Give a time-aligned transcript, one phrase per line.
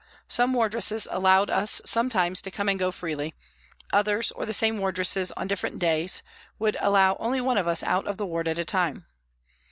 [0.27, 3.35] Some wardresses allowed us sometimes to come and go freely;
[3.93, 6.23] others, or the same wardresses on different days,
[6.57, 9.05] would allow only one of us out of the ward at a time.